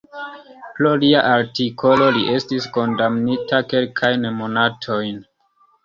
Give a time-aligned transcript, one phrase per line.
[0.77, 5.27] Pro lia artikolo li estis kondamnita kelkajn monatojn.